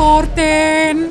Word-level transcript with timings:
¡Corten! 0.00 1.10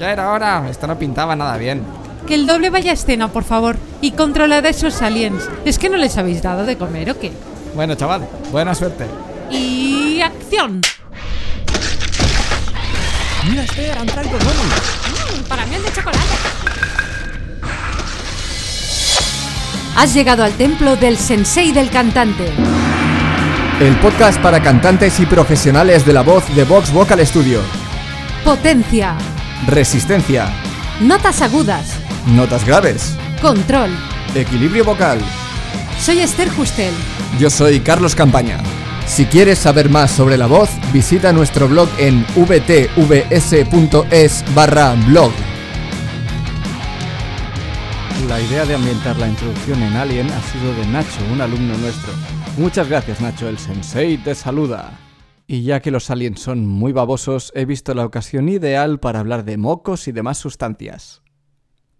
Ya 0.00 0.10
era 0.10 0.30
hora, 0.30 0.66
esto 0.70 0.86
no 0.86 0.98
pintaba 0.98 1.36
nada 1.36 1.58
bien. 1.58 1.82
Que 2.26 2.34
el 2.34 2.46
doble 2.46 2.70
vaya 2.70 2.92
a 2.92 2.94
escena, 2.94 3.28
por 3.28 3.44
favor. 3.44 3.76
Y 4.00 4.12
controlad 4.12 4.64
a 4.64 4.70
esos 4.70 5.02
aliens. 5.02 5.50
¿Es 5.66 5.78
que 5.78 5.90
no 5.90 5.98
les 5.98 6.16
habéis 6.16 6.40
dado 6.40 6.64
de 6.64 6.78
comer 6.78 7.10
o 7.10 7.20
qué? 7.20 7.30
Bueno, 7.74 7.94
chaval, 7.94 8.26
buena 8.50 8.74
suerte. 8.74 9.04
Y 9.50 10.22
acción. 10.22 10.80
Mira, 13.50 13.64
Esther, 13.64 13.98
han 13.98 14.06
traído 14.06 14.38
donuts. 14.38 15.36
Mm, 15.36 15.42
para 15.42 15.66
miel 15.66 15.82
de 15.82 15.92
chocolate. 15.92 16.18
Has 19.94 20.14
llegado 20.14 20.42
al 20.42 20.52
templo 20.52 20.96
del 20.96 21.18
sensei 21.18 21.70
del 21.70 21.90
cantante. 21.90 22.50
El 23.78 23.94
podcast 23.96 24.40
para 24.40 24.62
cantantes 24.62 25.20
y 25.20 25.26
profesionales 25.26 26.06
de 26.06 26.14
la 26.14 26.22
voz 26.22 26.44
de 26.56 26.64
Vox 26.64 26.90
Vocal 26.90 27.24
Studio. 27.26 27.60
Potencia. 28.44 29.16
Resistencia. 29.66 30.48
Notas 31.00 31.42
agudas. 31.42 31.98
Notas 32.26 32.64
graves. 32.64 33.16
Control. 33.42 33.90
Equilibrio 34.34 34.84
vocal. 34.84 35.18
Soy 36.00 36.20
Esther 36.20 36.48
Justel. 36.50 36.94
Yo 37.38 37.50
soy 37.50 37.80
Carlos 37.80 38.14
Campaña. 38.14 38.58
Si 39.06 39.26
quieres 39.26 39.58
saber 39.58 39.88
más 39.88 40.10
sobre 40.10 40.36
la 40.36 40.46
voz, 40.46 40.70
visita 40.92 41.32
nuestro 41.32 41.68
blog 41.68 41.88
en 41.98 42.26
vtvs.es 42.34 43.74
barra 44.54 44.94
blog. 45.06 45.32
La 48.28 48.40
idea 48.40 48.64
de 48.64 48.74
ambientar 48.74 49.16
la 49.18 49.28
introducción 49.28 49.82
en 49.82 49.94
Alien 49.96 50.28
ha 50.30 50.40
sido 50.50 50.74
de 50.74 50.86
Nacho, 50.86 51.20
un 51.32 51.40
alumno 51.40 51.76
nuestro. 51.78 52.12
Muchas 52.56 52.88
gracias, 52.88 53.20
Nacho. 53.20 53.48
El 53.48 53.58
sensei 53.58 54.16
te 54.18 54.34
saluda. 54.34 55.05
Y 55.46 55.62
ya 55.62 55.80
que 55.80 55.92
los 55.92 56.10
aliens 56.10 56.40
son 56.40 56.66
muy 56.66 56.92
babosos, 56.92 57.52
he 57.54 57.64
visto 57.64 57.94
la 57.94 58.04
ocasión 58.04 58.48
ideal 58.48 58.98
para 58.98 59.20
hablar 59.20 59.44
de 59.44 59.56
mocos 59.56 60.08
y 60.08 60.12
demás 60.12 60.38
sustancias. 60.38 61.22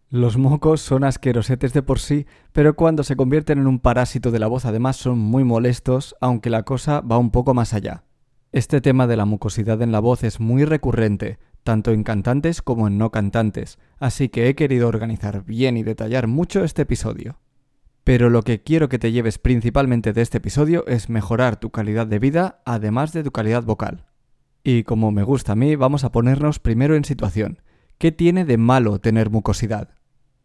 Los 0.08 0.36
mocos 0.36 0.80
son 0.80 1.04
asquerosetes 1.04 1.72
de 1.72 1.82
por 1.82 1.98
sí, 1.98 2.26
pero 2.52 2.74
cuando 2.74 3.04
se 3.04 3.16
convierten 3.16 3.58
en 3.58 3.66
un 3.66 3.78
parásito 3.78 4.30
de 4.30 4.38
la 4.38 4.46
voz 4.46 4.64
además 4.64 4.96
son 4.96 5.18
muy 5.18 5.44
molestos, 5.44 6.16
aunque 6.20 6.50
la 6.50 6.64
cosa 6.64 7.00
va 7.00 7.18
un 7.18 7.30
poco 7.30 7.54
más 7.54 7.72
allá. 7.72 8.04
Este 8.52 8.80
tema 8.80 9.06
de 9.06 9.16
la 9.16 9.24
mucosidad 9.24 9.82
en 9.82 9.92
la 9.92 10.00
voz 10.00 10.24
es 10.24 10.40
muy 10.40 10.64
recurrente, 10.64 11.38
tanto 11.62 11.90
en 11.90 12.04
cantantes 12.04 12.62
como 12.62 12.86
en 12.86 12.98
no 12.98 13.10
cantantes, 13.10 13.78
así 13.98 14.28
que 14.28 14.48
he 14.48 14.54
querido 14.54 14.88
organizar 14.88 15.44
bien 15.44 15.76
y 15.76 15.82
detallar 15.82 16.28
mucho 16.28 16.64
este 16.64 16.82
episodio. 16.82 17.38
Pero 18.06 18.30
lo 18.30 18.42
que 18.42 18.62
quiero 18.62 18.88
que 18.88 19.00
te 19.00 19.10
lleves 19.10 19.38
principalmente 19.38 20.12
de 20.12 20.22
este 20.22 20.38
episodio 20.38 20.86
es 20.86 21.08
mejorar 21.08 21.58
tu 21.58 21.70
calidad 21.70 22.06
de 22.06 22.20
vida, 22.20 22.62
además 22.64 23.12
de 23.12 23.24
tu 23.24 23.32
calidad 23.32 23.64
vocal. 23.64 24.04
Y 24.62 24.84
como 24.84 25.10
me 25.10 25.24
gusta 25.24 25.52
a 25.52 25.56
mí, 25.56 25.74
vamos 25.74 26.04
a 26.04 26.12
ponernos 26.12 26.60
primero 26.60 26.94
en 26.94 27.04
situación. 27.04 27.62
¿Qué 27.98 28.12
tiene 28.12 28.44
de 28.44 28.58
malo 28.58 29.00
tener 29.00 29.30
mucosidad? 29.30 29.88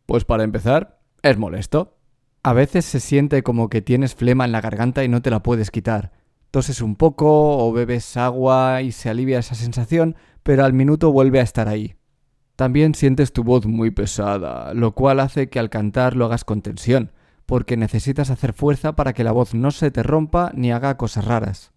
Pues 0.07 0.25
para 0.25 0.43
empezar, 0.43 1.01
es 1.21 1.37
molesto. 1.37 1.99
A 2.41 2.53
veces 2.53 2.83
se 2.83 2.99
siente 2.99 3.43
como 3.43 3.69
que 3.69 3.83
tienes 3.83 4.15
flema 4.15 4.43
en 4.45 4.53
la 4.53 4.61
garganta 4.61 5.03
y 5.03 5.07
no 5.07 5.21
te 5.21 5.29
la 5.29 5.43
puedes 5.43 5.69
quitar. 5.69 6.13
Toses 6.49 6.81
un 6.81 6.95
poco 6.95 7.59
o 7.59 7.71
bebes 7.71 8.17
agua 8.17 8.81
y 8.81 8.91
se 8.91 9.07
alivia 9.07 9.37
esa 9.37 9.53
sensación, 9.53 10.15
pero 10.41 10.65
al 10.65 10.73
minuto 10.73 11.11
vuelve 11.11 11.39
a 11.39 11.43
estar 11.43 11.67
ahí. 11.67 11.93
También 12.55 12.95
sientes 12.95 13.33
tu 13.33 13.43
voz 13.43 13.67
muy 13.67 13.91
pesada, 13.91 14.73
lo 14.73 14.95
cual 14.95 15.19
hace 15.19 15.49
que 15.49 15.59
al 15.59 15.69
cantar 15.69 16.15
lo 16.15 16.25
hagas 16.25 16.43
con 16.43 16.63
tensión, 16.63 17.11
porque 17.51 17.75
necesitas 17.75 18.29
hacer 18.29 18.53
fuerza 18.53 18.95
para 18.95 19.11
que 19.11 19.25
la 19.25 19.33
voz 19.33 19.53
no 19.53 19.71
se 19.71 19.91
te 19.91 20.03
rompa 20.03 20.53
ni 20.55 20.71
haga 20.71 20.95
cosas 20.95 21.25
raras. 21.25 21.73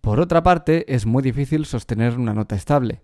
Por 0.00 0.18
otra 0.18 0.42
parte, 0.42 0.94
es 0.94 1.04
muy 1.04 1.22
difícil 1.22 1.66
sostener 1.66 2.16
una 2.16 2.32
nota 2.32 2.56
estable. 2.56 3.02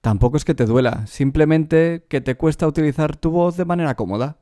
Tampoco 0.00 0.36
es 0.36 0.44
que 0.44 0.54
te 0.54 0.66
duela, 0.66 1.08
simplemente 1.08 2.06
que 2.08 2.20
te 2.20 2.36
cuesta 2.36 2.68
utilizar 2.68 3.16
tu 3.16 3.32
voz 3.32 3.56
de 3.56 3.64
manera 3.64 3.96
cómoda. 3.96 4.38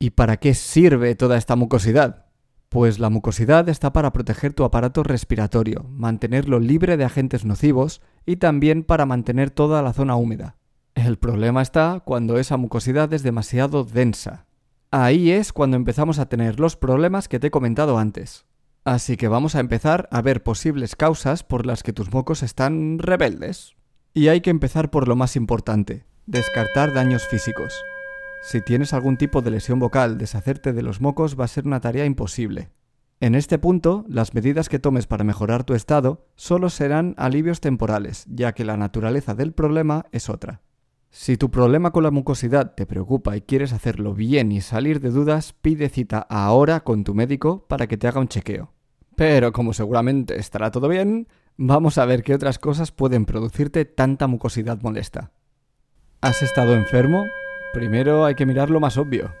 ¿Y 0.00 0.10
para 0.10 0.38
qué 0.38 0.54
sirve 0.54 1.14
toda 1.14 1.38
esta 1.38 1.54
mucosidad? 1.54 2.26
Pues 2.68 2.98
la 2.98 3.10
mucosidad 3.10 3.68
está 3.68 3.92
para 3.92 4.12
proteger 4.12 4.52
tu 4.52 4.64
aparato 4.64 5.04
respiratorio, 5.04 5.86
mantenerlo 5.88 6.58
libre 6.58 6.96
de 6.96 7.04
agentes 7.04 7.44
nocivos 7.44 8.02
y 8.26 8.38
también 8.38 8.82
para 8.82 9.06
mantener 9.06 9.50
toda 9.50 9.82
la 9.82 9.92
zona 9.92 10.16
húmeda. 10.16 10.56
El 10.96 11.16
problema 11.16 11.62
está 11.62 12.02
cuando 12.04 12.40
esa 12.40 12.56
mucosidad 12.56 13.12
es 13.12 13.22
demasiado 13.22 13.84
densa. 13.84 14.46
Ahí 14.92 15.30
es 15.30 15.52
cuando 15.52 15.76
empezamos 15.76 16.18
a 16.18 16.28
tener 16.28 16.58
los 16.58 16.74
problemas 16.74 17.28
que 17.28 17.38
te 17.38 17.46
he 17.46 17.50
comentado 17.52 17.96
antes. 17.96 18.44
Así 18.84 19.16
que 19.16 19.28
vamos 19.28 19.54
a 19.54 19.60
empezar 19.60 20.08
a 20.10 20.20
ver 20.20 20.42
posibles 20.42 20.96
causas 20.96 21.44
por 21.44 21.64
las 21.64 21.84
que 21.84 21.92
tus 21.92 22.12
mocos 22.12 22.42
están 22.42 22.98
rebeldes. 22.98 23.76
Y 24.14 24.26
hay 24.28 24.40
que 24.40 24.50
empezar 24.50 24.90
por 24.90 25.06
lo 25.06 25.14
más 25.14 25.36
importante, 25.36 26.06
descartar 26.26 26.92
daños 26.92 27.28
físicos. 27.28 27.80
Si 28.42 28.62
tienes 28.62 28.92
algún 28.92 29.16
tipo 29.16 29.42
de 29.42 29.52
lesión 29.52 29.78
vocal, 29.78 30.18
deshacerte 30.18 30.72
de 30.72 30.82
los 30.82 31.00
mocos 31.00 31.38
va 31.38 31.44
a 31.44 31.48
ser 31.48 31.68
una 31.68 31.80
tarea 31.80 32.04
imposible. 32.04 32.70
En 33.20 33.36
este 33.36 33.60
punto, 33.60 34.04
las 34.08 34.34
medidas 34.34 34.68
que 34.68 34.80
tomes 34.80 35.06
para 35.06 35.22
mejorar 35.22 35.62
tu 35.62 35.74
estado 35.74 36.26
solo 36.34 36.68
serán 36.68 37.14
alivios 37.16 37.60
temporales, 37.60 38.24
ya 38.28 38.54
que 38.54 38.64
la 38.64 38.76
naturaleza 38.76 39.36
del 39.36 39.52
problema 39.52 40.06
es 40.10 40.28
otra. 40.28 40.62
Si 41.12 41.36
tu 41.36 41.50
problema 41.50 41.90
con 41.90 42.04
la 42.04 42.12
mucosidad 42.12 42.74
te 42.76 42.86
preocupa 42.86 43.36
y 43.36 43.40
quieres 43.40 43.72
hacerlo 43.72 44.14
bien 44.14 44.52
y 44.52 44.60
salir 44.60 45.00
de 45.00 45.10
dudas, 45.10 45.54
pide 45.60 45.88
cita 45.88 46.20
ahora 46.20 46.80
con 46.80 47.02
tu 47.02 47.14
médico 47.14 47.66
para 47.66 47.88
que 47.88 47.96
te 47.96 48.06
haga 48.06 48.20
un 48.20 48.28
chequeo. 48.28 48.72
Pero 49.16 49.52
como 49.52 49.72
seguramente 49.72 50.38
estará 50.38 50.70
todo 50.70 50.86
bien, 50.86 51.26
vamos 51.56 51.98
a 51.98 52.04
ver 52.04 52.22
qué 52.22 52.32
otras 52.32 52.60
cosas 52.60 52.92
pueden 52.92 53.24
producirte 53.26 53.84
tanta 53.84 54.28
mucosidad 54.28 54.80
molesta. 54.82 55.32
¿Has 56.20 56.42
estado 56.42 56.74
enfermo? 56.74 57.26
Primero 57.74 58.24
hay 58.24 58.36
que 58.36 58.46
mirar 58.46 58.70
lo 58.70 58.78
más 58.78 58.96
obvio. 58.96 59.32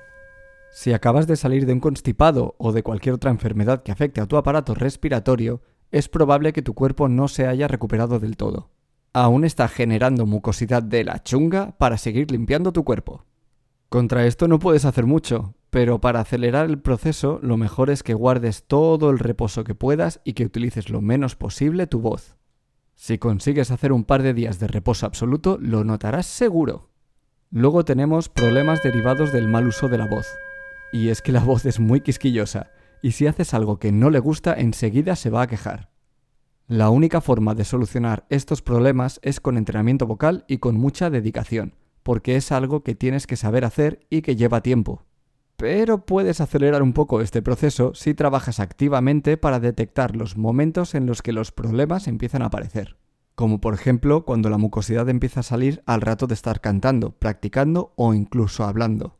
Si 0.72 0.92
acabas 0.92 1.28
de 1.28 1.36
salir 1.36 1.66
de 1.66 1.72
un 1.72 1.80
constipado 1.80 2.56
o 2.58 2.72
de 2.72 2.82
cualquier 2.82 3.14
otra 3.14 3.30
enfermedad 3.30 3.84
que 3.84 3.92
afecte 3.92 4.20
a 4.20 4.26
tu 4.26 4.36
aparato 4.36 4.74
respiratorio, 4.74 5.62
es 5.92 6.08
probable 6.08 6.52
que 6.52 6.62
tu 6.62 6.74
cuerpo 6.74 7.08
no 7.08 7.28
se 7.28 7.46
haya 7.46 7.68
recuperado 7.68 8.18
del 8.18 8.36
todo. 8.36 8.70
Aún 9.12 9.44
está 9.44 9.66
generando 9.66 10.24
mucosidad 10.24 10.84
de 10.84 11.02
la 11.02 11.22
chunga 11.22 11.76
para 11.78 11.98
seguir 11.98 12.30
limpiando 12.30 12.72
tu 12.72 12.84
cuerpo. 12.84 13.24
Contra 13.88 14.24
esto 14.24 14.46
no 14.46 14.60
puedes 14.60 14.84
hacer 14.84 15.04
mucho, 15.04 15.54
pero 15.70 16.00
para 16.00 16.20
acelerar 16.20 16.66
el 16.66 16.78
proceso 16.78 17.40
lo 17.42 17.56
mejor 17.56 17.90
es 17.90 18.04
que 18.04 18.14
guardes 18.14 18.64
todo 18.68 19.10
el 19.10 19.18
reposo 19.18 19.64
que 19.64 19.74
puedas 19.74 20.20
y 20.22 20.34
que 20.34 20.44
utilices 20.44 20.90
lo 20.90 21.00
menos 21.00 21.34
posible 21.34 21.88
tu 21.88 22.00
voz. 22.00 22.36
Si 22.94 23.18
consigues 23.18 23.72
hacer 23.72 23.92
un 23.92 24.04
par 24.04 24.22
de 24.22 24.32
días 24.32 24.60
de 24.60 24.68
reposo 24.68 25.06
absoluto, 25.06 25.58
lo 25.60 25.82
notarás 25.82 26.26
seguro. 26.26 26.90
Luego 27.50 27.84
tenemos 27.84 28.28
problemas 28.28 28.80
derivados 28.84 29.32
del 29.32 29.48
mal 29.48 29.66
uso 29.66 29.88
de 29.88 29.98
la 29.98 30.06
voz. 30.06 30.28
Y 30.92 31.08
es 31.08 31.20
que 31.20 31.32
la 31.32 31.42
voz 31.42 31.66
es 31.66 31.80
muy 31.80 32.00
quisquillosa, 32.00 32.70
y 33.02 33.12
si 33.12 33.26
haces 33.26 33.54
algo 33.54 33.80
que 33.80 33.90
no 33.90 34.10
le 34.10 34.20
gusta, 34.20 34.54
enseguida 34.54 35.16
se 35.16 35.30
va 35.30 35.42
a 35.42 35.46
quejar. 35.48 35.89
La 36.70 36.88
única 36.88 37.20
forma 37.20 37.56
de 37.56 37.64
solucionar 37.64 38.26
estos 38.28 38.62
problemas 38.62 39.18
es 39.24 39.40
con 39.40 39.56
entrenamiento 39.56 40.06
vocal 40.06 40.44
y 40.46 40.58
con 40.58 40.76
mucha 40.76 41.10
dedicación, 41.10 41.74
porque 42.04 42.36
es 42.36 42.52
algo 42.52 42.84
que 42.84 42.94
tienes 42.94 43.26
que 43.26 43.34
saber 43.34 43.64
hacer 43.64 44.06
y 44.08 44.22
que 44.22 44.36
lleva 44.36 44.60
tiempo. 44.60 45.02
Pero 45.56 46.06
puedes 46.06 46.40
acelerar 46.40 46.84
un 46.84 46.92
poco 46.92 47.22
este 47.22 47.42
proceso 47.42 47.92
si 47.96 48.14
trabajas 48.14 48.60
activamente 48.60 49.36
para 49.36 49.58
detectar 49.58 50.14
los 50.14 50.36
momentos 50.36 50.94
en 50.94 51.06
los 51.06 51.22
que 51.22 51.32
los 51.32 51.50
problemas 51.50 52.06
empiezan 52.06 52.42
a 52.42 52.46
aparecer. 52.46 52.96
Como 53.34 53.60
por 53.60 53.74
ejemplo 53.74 54.24
cuando 54.24 54.48
la 54.48 54.56
mucosidad 54.56 55.08
empieza 55.08 55.40
a 55.40 55.42
salir 55.42 55.82
al 55.86 56.02
rato 56.02 56.28
de 56.28 56.34
estar 56.34 56.60
cantando, 56.60 57.10
practicando 57.10 57.94
o 57.96 58.14
incluso 58.14 58.62
hablando. 58.62 59.18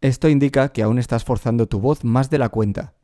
Esto 0.00 0.28
indica 0.28 0.70
que 0.70 0.82
aún 0.82 0.98
estás 0.98 1.22
forzando 1.22 1.68
tu 1.68 1.78
voz 1.78 2.02
más 2.02 2.28
de 2.28 2.38
la 2.38 2.48
cuenta. 2.48 2.94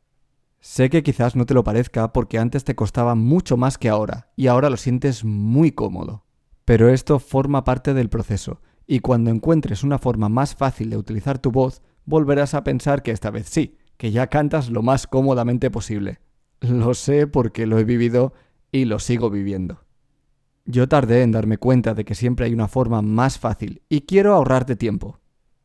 Sé 0.61 0.89
que 0.89 1.03
quizás 1.03 1.35
no 1.37 1.45
te 1.45 1.53
lo 1.53 1.63
parezca 1.63 2.11
porque 2.11 2.37
antes 2.37 2.65
te 2.65 2.75
costaba 2.75 3.15
mucho 3.15 3.55
más 3.55 3.77
que 3.77 3.87
ahora 3.87 4.29
y 4.35 4.47
ahora 4.47 4.69
lo 4.69 4.75
sientes 4.75 5.23
muy 5.23 5.71
cómodo. 5.71 6.25
Pero 6.65 6.89
esto 6.89 7.19
forma 7.19 7.63
parte 7.63 7.93
del 7.93 8.09
proceso 8.09 8.61
y 8.85 8.99
cuando 8.99 9.31
encuentres 9.31 9.83
una 9.83 9.99
forma 9.99 10.27
más 10.27 10.55
fácil 10.55 10.89
de 10.89 10.97
utilizar 10.97 11.39
tu 11.39 11.51
voz, 11.51 11.81
volverás 12.05 12.53
a 12.53 12.63
pensar 12.63 13.03
que 13.03 13.11
esta 13.11 13.31
vez 13.31 13.47
sí, 13.47 13.77
que 13.95 14.11
ya 14.11 14.27
cantas 14.27 14.69
lo 14.69 14.81
más 14.81 15.07
cómodamente 15.07 15.71
posible. 15.71 16.19
Lo 16.59 16.93
sé 16.93 17.25
porque 17.25 17.65
lo 17.65 17.79
he 17.79 17.85
vivido 17.85 18.33
y 18.71 18.85
lo 18.85 18.99
sigo 18.99 19.29
viviendo. 19.29 19.85
Yo 20.65 20.89
tardé 20.89 21.23
en 21.23 21.31
darme 21.31 21.57
cuenta 21.57 21.93
de 21.93 22.03
que 22.03 22.15
siempre 22.15 22.45
hay 22.45 22.53
una 22.53 22.67
forma 22.67 23.01
más 23.01 23.39
fácil 23.39 23.81
y 23.87 24.01
quiero 24.01 24.33
ahorrarte 24.33 24.75
tiempo. 24.75 25.19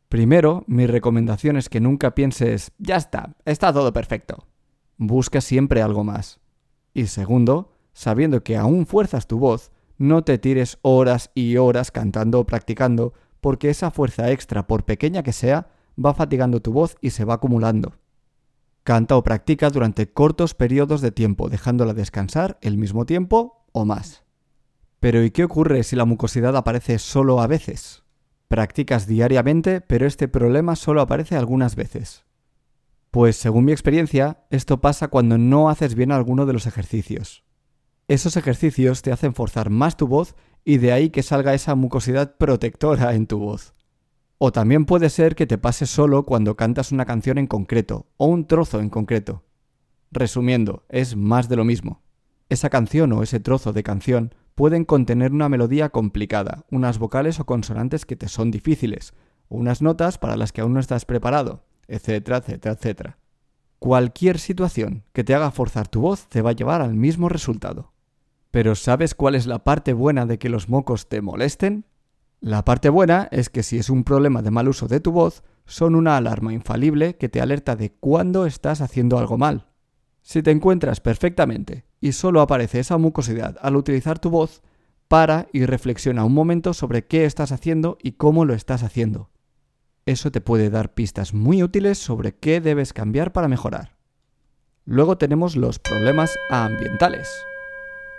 Primero, 0.09 0.63
mi 0.69 0.87
recomendación 0.87 1.57
es 1.57 1.69
que 1.69 1.81
nunca 1.81 2.15
pienses, 2.15 2.71
ya 2.79 2.97
está, 2.97 3.35
está 3.45 3.73
todo 3.73 3.93
perfecto. 3.93 4.47
Busca 5.07 5.41
siempre 5.41 5.83
algo 5.83 6.05
más. 6.05 6.41
Y 6.93 7.07
segundo, 7.07 7.73
sabiendo 7.93 8.43
que 8.43 8.57
aún 8.57 8.87
fuerzas 8.87 9.27
tu 9.27 9.39
voz, 9.39 9.71
no 9.99 10.23
te 10.23 10.39
tires 10.39 10.79
horas 10.83 11.31
y 11.35 11.57
horas 11.57 11.91
cantando 11.91 12.41
o 12.41 12.47
practicando 12.47 13.15
porque 13.41 13.71
esa 13.71 13.91
fuerza 13.91 14.31
extra, 14.31 14.67
por 14.67 14.85
pequeña 14.85 15.23
que 15.23 15.33
sea, 15.33 15.69
va 16.03 16.15
fatigando 16.15 16.61
tu 16.61 16.73
voz 16.73 16.97
y 17.01 17.11
se 17.11 17.25
va 17.25 17.35
acumulando. 17.35 17.93
Canta 18.85 19.17
o 19.17 19.23
practica 19.23 19.71
durante 19.71 20.11
cortos 20.13 20.55
periodos 20.55 21.01
de 21.01 21.13
tiempo, 21.13 21.49
dejándola 21.49 21.95
descansar 21.95 22.59
el 22.61 22.77
mismo 22.77 23.07
tiempo 23.07 23.67
o 23.73 23.85
más. 23.85 24.25
Pero 25.01 25.23
¿y 25.23 25.31
qué 25.31 25.45
ocurre 25.45 25.83
si 25.83 25.97
la 25.97 26.05
mucosidad 26.05 26.57
aparece 26.57 26.99
solo 26.99 27.41
a 27.41 27.47
veces? 27.47 28.03
Practicas 28.49 29.07
diariamente, 29.07 29.81
pero 29.81 30.07
este 30.07 30.29
problema 30.29 30.77
solo 30.77 31.01
aparece 31.01 31.37
algunas 31.37 31.77
veces. 31.77 32.24
Pues 33.15 33.37
según 33.37 33.65
mi 33.65 33.71
experiencia, 33.71 34.45
esto 34.51 34.81
pasa 34.81 35.07
cuando 35.07 35.39
no 35.39 35.69
haces 35.69 35.95
bien 35.95 36.11
alguno 36.11 36.47
de 36.47 36.53
los 36.53 36.67
ejercicios. 36.67 37.45
Esos 38.09 38.37
ejercicios 38.37 39.03
te 39.03 39.13
hacen 39.13 39.35
forzar 39.35 39.71
más 39.71 39.97
tu 39.97 40.09
voz 40.09 40.35
y 40.65 40.79
de 40.79 40.91
ahí 40.91 41.11
que 41.11 41.23
salga 41.23 41.55
esa 41.55 41.77
mucosidad 41.77 42.37
protectora 42.37 43.15
en 43.15 43.29
tu 43.29 43.39
voz. 43.39 43.73
O 44.39 44.51
también 44.51 44.85
puede 44.85 45.11
ser 45.11 45.37
que 45.37 45.47
te 45.47 45.59
pase 45.59 45.87
solo 45.87 46.27
cuando 46.27 46.57
cantas 46.57 46.91
una 46.91 47.05
canción 47.05 47.39
en 47.39 47.47
concreto 47.47 48.09
o 48.17 48.27
un 48.27 48.49
trozo 48.49 48.81
en 48.81 48.91
concreto. 48.91 49.45
Resumiendo, 50.11 50.85
es 50.89 51.15
más 51.15 51.49
de 51.49 51.55
lo 51.55 51.65
mismo. 51.65 52.03
Esa 52.49 52.69
canción 52.69 53.13
o 53.13 53.23
ese 53.23 53.39
trozo 53.39 53.73
de 53.73 53.85
canción 53.85 54.35
pueden 54.57 54.85
contener 54.85 55.31
una 55.31 55.49
melodía 55.49 55.91
complicada, 55.91 56.65
unas 56.69 56.99
vocales 56.99 57.39
o 57.39 57.47
consonantes 57.47 58.07
que 58.07 58.17
te 58.17 58.27
son 58.27 58.51
difíciles, 58.51 59.15
unas 59.49 59.83
notas 59.83 60.19
para 60.19 60.37
las 60.37 60.51
que 60.51 60.63
aún 60.63 60.73
no 60.73 60.81
estás 60.81 61.05
preparado, 61.05 61.63
etcétera, 61.89 62.39
etcétera, 62.39 62.75
etcétera. 62.75 63.19
Cualquier 63.79 64.39
situación 64.39 65.05
que 65.13 65.25
te 65.25 65.35
haga 65.35 65.51
forzar 65.51 65.89
tu 65.89 66.01
voz 66.01 66.29
te 66.29 66.43
va 66.43 66.51
a 66.51 66.55
llevar 66.55 66.81
al 66.81 66.95
mismo 66.95 67.29
resultado. 67.29 67.93
Pero 68.51 68.75
¿sabes 68.75 69.15
cuál 69.15 69.35
es 69.35 69.47
la 69.47 69.65
parte 69.65 69.93
buena 69.93 70.27
de 70.27 70.39
que 70.39 70.49
los 70.49 70.69
mocos 70.69 71.09
te 71.09 71.21
molesten? 71.21 71.85
La 72.41 72.65
parte 72.65 72.89
buena 72.89 73.29
es 73.31 73.49
que 73.51 73.63
si 73.63 73.79
es 73.79 73.91
un 73.91 74.05
problema 74.05 74.43
de 74.43 74.51
mal 74.51 74.69
uso 74.69 74.87
de 74.87 75.01
tu 75.01 75.13
voz, 75.13 75.43
son 75.67 75.95
una 75.95 76.17
alarma 76.17 76.53
infalible 76.53 77.17
que 77.17 77.29
te 77.29 77.41
alerta 77.41 77.75
de 77.75 77.93
cuándo 77.93 78.47
estás 78.47 78.81
haciendo 78.81 79.19
algo 79.19 79.39
mal. 79.39 79.67
Si 80.23 80.43
te 80.43 80.51
encuentras 80.51 81.01
perfectamente 81.01 81.85
y 82.01 82.13
solo 82.13 82.41
aparece 82.41 82.81
esa 82.81 82.97
mucosidad 82.97 83.57
al 83.61 83.77
utilizar 83.77 84.19
tu 84.19 84.31
voz, 84.31 84.63
para 85.09 85.49
y 85.53 85.67
reflexiona 85.67 86.25
un 86.25 86.33
momento 86.33 86.75
sobre 86.75 87.07
qué 87.07 87.25
estás 87.25 87.53
haciendo 87.53 87.99
y 88.03 88.13
cómo 88.13 88.45
lo 88.45 88.55
estás 88.55 88.83
haciendo. 88.83 89.31
Eso 90.07 90.31
te 90.31 90.43
puede 90.43 90.69
dar 90.69 90.93
pistas 90.93 91.33
muy 91.33 91.63
útiles 91.63 91.97
sobre 91.99 92.35
qué 92.35 92.61
debes 92.61 92.93
cambiar 92.93 93.33
para 93.33 93.49
mejorar. 93.49 93.97
Luego 94.85 95.17
tenemos 95.17 95.57
los 95.57 95.79
problemas 95.79 96.39
ambientales. 96.51 97.31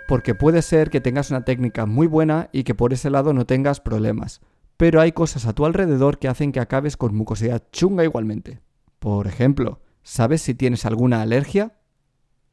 Porque 0.08 0.34
puede 0.34 0.62
ser 0.62 0.90
que 0.90 1.00
tengas 1.00 1.30
una 1.30 1.44
técnica 1.44 1.86
muy 1.86 2.08
buena 2.08 2.48
y 2.52 2.64
que 2.64 2.74
por 2.74 2.92
ese 2.92 3.08
lado 3.08 3.32
no 3.32 3.46
tengas 3.46 3.80
problemas, 3.80 4.40
pero 4.76 5.00
hay 5.00 5.12
cosas 5.12 5.46
a 5.46 5.52
tu 5.52 5.64
alrededor 5.64 6.18
que 6.18 6.28
hacen 6.28 6.50
que 6.50 6.60
acabes 6.60 6.96
con 6.96 7.14
mucosidad 7.14 7.62
chunga 7.70 8.02
igualmente. 8.02 8.60
Por 8.98 9.28
ejemplo, 9.28 9.80
¿sabes 10.02 10.42
si 10.42 10.54
tienes 10.54 10.86
alguna 10.86 11.22
alergia? 11.22 11.78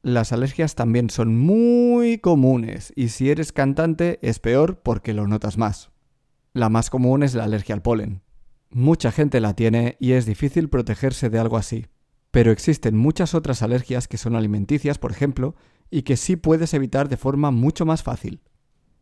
Las 0.04 0.32
alergias 0.32 0.76
también 0.76 1.10
son 1.10 1.38
muy 1.38 2.20
comunes 2.20 2.94
y 2.96 3.10
si 3.10 3.32
eres 3.32 3.52
cantante 3.52 4.20
es 4.22 4.38
peor 4.40 4.80
porque 4.80 5.14
lo 5.14 5.28
notas 5.28 5.58
más. 5.58 5.92
La 6.54 6.70
más 6.70 6.92
común 6.92 7.24
es 7.24 7.34
la 7.34 7.46
alergia 7.46 7.74
al 7.74 7.82
polen. 7.82 8.22
Mucha 8.76 9.12
gente 9.12 9.40
la 9.40 9.54
tiene 9.54 9.98
y 10.00 10.14
es 10.14 10.26
difícil 10.26 10.68
protegerse 10.68 11.30
de 11.30 11.38
algo 11.38 11.58
así. 11.58 11.86
Pero 12.32 12.52
existen 12.52 12.98
muchas 12.98 13.36
otras 13.36 13.62
alergias 13.62 14.08
que 14.08 14.18
son 14.18 14.36
alimenticias, 14.36 14.98
por 14.98 15.12
ejemplo, 15.12 15.56
y 15.92 16.02
que 16.02 16.18
sí 16.18 16.38
puedes 16.38 16.74
evitar 16.74 17.08
de 17.08 17.18
forma 17.18 17.52
mucho 17.52 17.86
más 17.86 18.02
fácil. 18.02 18.42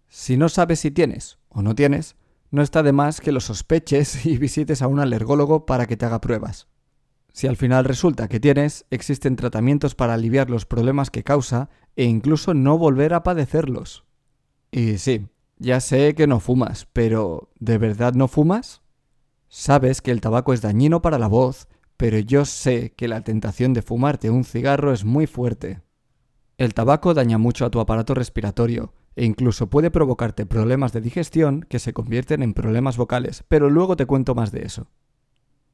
Si 0.10 0.36
no 0.36 0.50
sabes 0.50 0.82
si 0.82 0.92
tienes 0.92 1.40
o 1.48 1.62
no 1.62 1.74
tienes, 1.74 2.18
no 2.50 2.62
está 2.62 2.84
de 2.84 2.92
más 2.92 3.22
que 3.22 3.32
lo 3.32 3.40
sospeches 3.40 4.26
y 4.26 4.38
visites 4.38 4.82
a 4.82 4.88
un 4.88 5.00
alergólogo 5.00 5.66
para 5.66 5.86
que 5.86 5.96
te 5.96 6.06
haga 6.06 6.20
pruebas. 6.20 6.68
Si 7.32 7.48
al 7.48 7.56
final 7.56 7.86
resulta 7.86 8.28
que 8.28 8.42
tienes, 8.42 8.86
existen 8.90 9.38
tratamientos 9.38 9.96
para 9.96 10.16
aliviar 10.16 10.50
los 10.50 10.66
problemas 10.66 11.10
que 11.10 11.24
causa 11.24 11.70
e 11.96 12.04
incluso 12.04 12.54
no 12.54 12.78
volver 12.78 13.14
a 13.14 13.24
padecerlos. 13.24 14.04
Y 14.70 14.98
sí, 14.98 15.30
ya 15.60 15.80
sé 15.80 16.14
que 16.14 16.28
no 16.28 16.42
fumas, 16.42 16.90
pero 16.92 17.54
¿de 17.58 17.78
verdad 17.78 18.16
no 18.16 18.28
fumas? 18.28 18.81
Sabes 19.54 20.02
que 20.02 20.12
el 20.12 20.22
tabaco 20.22 20.54
es 20.54 20.62
dañino 20.62 21.02
para 21.02 21.20
la 21.20 21.28
voz, 21.28 21.68
pero 21.98 22.18
yo 22.20 22.46
sé 22.46 22.94
que 22.96 23.10
la 23.10 23.20
tentación 23.20 23.74
de 23.74 23.82
fumarte 23.82 24.30
un 24.30 24.46
cigarro 24.46 24.94
es 24.94 25.04
muy 25.04 25.28
fuerte. 25.28 25.82
El 26.58 26.74
tabaco 26.74 27.14
daña 27.14 27.38
mucho 27.38 27.66
a 27.66 27.70
tu 27.70 27.82
aparato 27.82 28.14
respiratorio 28.14 28.94
e 29.18 29.26
incluso 29.26 29.70
puede 29.70 29.92
provocarte 29.92 30.46
problemas 30.46 30.94
de 30.94 31.02
digestión 31.02 31.66
que 31.68 31.80
se 31.80 31.92
convierten 31.92 32.44
en 32.44 32.54
problemas 32.54 32.96
vocales, 32.96 33.44
pero 33.50 33.70
luego 33.70 33.98
te 33.98 34.06
cuento 34.06 34.36
más 34.36 34.54
de 34.54 34.62
eso. 34.62 34.88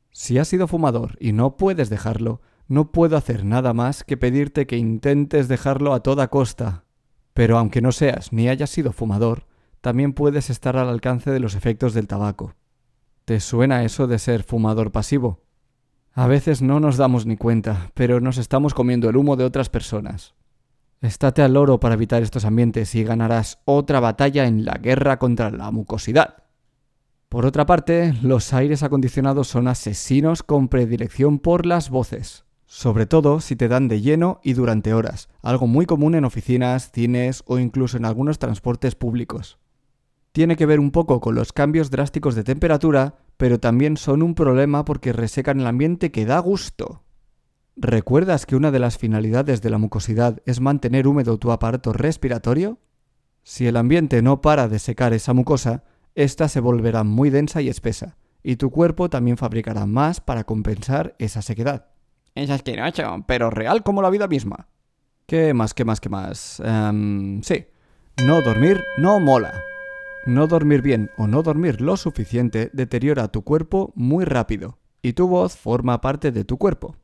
Si 0.09 0.39
has 0.39 0.47
sido 0.47 0.67
fumador 0.67 1.15
y 1.19 1.31
no 1.33 1.55
puedes 1.55 1.91
dejarlo, 1.91 2.41
no 2.67 2.91
puedo 2.91 3.15
hacer 3.15 3.45
nada 3.45 3.73
más 3.75 4.03
que 4.03 4.17
pedirte 4.17 4.65
que 4.65 4.77
intentes 4.77 5.47
dejarlo 5.47 5.93
a 5.93 6.01
toda 6.01 6.29
costa. 6.29 6.85
Pero 7.35 7.59
aunque 7.59 7.83
no 7.83 7.91
seas 7.91 8.33
ni 8.33 8.49
hayas 8.49 8.71
sido 8.71 8.91
fumador, 8.91 9.45
también 9.81 10.13
puedes 10.13 10.49
estar 10.49 10.77
al 10.77 10.89
alcance 10.89 11.29
de 11.29 11.39
los 11.39 11.53
efectos 11.53 11.93
del 11.93 12.07
tabaco. 12.07 12.55
¿Te 13.27 13.41
suena 13.41 13.83
eso 13.83 14.07
de 14.07 14.19
ser 14.19 14.43
fumador 14.43 14.93
pasivo? 14.93 15.41
A 16.13 16.27
veces 16.27 16.61
no 16.61 16.79
nos 16.79 16.95
damos 16.95 17.25
ni 17.25 17.35
cuenta, 17.35 17.91
pero 17.93 18.21
nos 18.21 18.37
estamos 18.37 18.73
comiendo 18.73 19.09
el 19.09 19.17
humo 19.17 19.35
de 19.35 19.43
otras 19.43 19.67
personas. 19.67 20.33
Estate 21.01 21.41
al 21.41 21.55
loro 21.55 21.77
para 21.77 21.95
evitar 21.95 22.23
estos 22.23 22.45
ambientes 22.45 22.95
y 22.95 23.03
ganarás 23.03 23.59
otra 23.65 23.99
batalla 23.99 24.47
en 24.47 24.63
la 24.63 24.75
guerra 24.75 25.19
contra 25.19 25.51
la 25.51 25.71
mucosidad. 25.71 26.45
Por 27.27 27.45
otra 27.45 27.65
parte, 27.65 28.13
los 28.21 28.53
aires 28.53 28.81
acondicionados 28.81 29.49
son 29.49 29.67
asesinos 29.67 30.41
con 30.41 30.69
predilección 30.69 31.39
por 31.39 31.65
las 31.65 31.89
voces, 31.89 32.45
sobre 32.65 33.07
todo 33.07 33.41
si 33.41 33.57
te 33.57 33.67
dan 33.67 33.89
de 33.89 33.99
lleno 33.99 34.39
y 34.41 34.53
durante 34.53 34.93
horas, 34.93 35.27
algo 35.41 35.67
muy 35.67 35.85
común 35.85 36.15
en 36.15 36.23
oficinas, 36.23 36.91
cines 36.93 37.43
o 37.45 37.59
incluso 37.59 37.97
en 37.97 38.05
algunos 38.05 38.39
transportes 38.39 38.95
públicos 38.95 39.59
tiene 40.37 40.55
que 40.55 40.67
ver 40.67 40.79
un 40.79 40.91
poco 40.91 41.19
con 41.19 41.33
los 41.33 41.51
cambios 41.51 41.89
drásticos 41.89 42.35
de 42.35 42.43
temperatura, 42.43 43.15
pero 43.37 43.59
también 43.59 43.97
son 43.97 44.21
un 44.21 44.35
problema 44.35 44.85
porque 44.85 45.11
resecan 45.11 45.59
el 45.59 45.65
ambiente 45.65 46.11
que 46.11 46.27
da 46.27 46.37
gusto. 46.37 47.01
¿Recuerdas 47.75 48.45
que 48.45 48.55
una 48.55 48.69
de 48.69 48.77
las 48.77 48.99
finalidades 48.99 49.63
de 49.63 49.71
la 49.71 49.79
mucosidad 49.79 50.43
es 50.45 50.61
mantener 50.61 51.07
húmedo 51.07 51.39
tu 51.39 51.51
aparato 51.51 51.91
respiratorio? 51.91 52.77
Si 53.41 53.65
el 53.65 53.77
ambiente 53.77 54.21
no 54.21 54.39
para 54.41 54.67
de 54.67 54.77
secar 54.77 55.11
esa 55.13 55.33
mucosa, 55.33 55.85
ésta 56.13 56.49
se 56.49 56.59
volverá 56.59 57.03
muy 57.03 57.31
densa 57.31 57.63
y 57.63 57.69
espesa, 57.69 58.15
y 58.43 58.57
tu 58.57 58.69
cuerpo 58.69 59.09
también 59.09 59.37
fabricará 59.37 59.87
más 59.87 60.21
para 60.21 60.43
compensar 60.43 61.15
esa 61.17 61.41
sequedad. 61.41 61.87
Es 62.35 62.51
asqueroso, 62.51 63.25
pero 63.25 63.49
real 63.49 63.81
como 63.81 64.03
la 64.03 64.11
vida 64.11 64.27
misma. 64.27 64.67
¿Qué 65.25 65.55
más, 65.55 65.73
qué 65.73 65.83
más, 65.83 65.99
qué 65.99 66.09
más? 66.09 66.61
Em, 66.63 67.41
sí, 67.41 67.65
no 68.23 68.43
dormir 68.43 68.83
no 68.99 69.19
mola. 69.19 69.51
No 70.27 70.45
dormir 70.45 70.81
bien 70.81 71.09
o 71.17 71.25
no 71.25 71.41
dormir 71.41 71.79
lo 71.79 71.95
suficiente 71.95 72.69
deteriora 72.73 73.29
tu 73.29 73.43
cuerpo 73.43 73.93
muy 73.95 74.25
rápido, 74.25 74.77
y 75.01 75.13
tu 75.13 75.29
voz 75.29 75.55
forma 75.55 76.01
parte 76.01 76.33
de 76.33 76.43
tu 76.43 76.57
cuerpo. 76.57 76.97